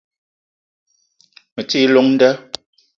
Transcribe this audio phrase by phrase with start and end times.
[1.53, 2.31] Me ti i llong nda